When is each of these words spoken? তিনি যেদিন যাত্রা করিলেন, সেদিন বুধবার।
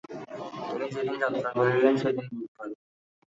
তিনি 0.67 0.87
যেদিন 0.95 1.15
যাত্রা 1.21 1.49
করিলেন, 1.57 1.93
সেদিন 1.97 2.25
বুধবার। 2.31 2.69